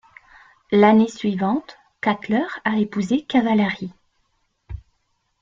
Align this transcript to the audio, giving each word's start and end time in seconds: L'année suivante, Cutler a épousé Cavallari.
L'année 0.71 1.07
suivante, 1.07 1.77
Cutler 2.01 2.41
a 2.65 2.77
épousé 2.79 3.21
Cavallari. 3.21 3.93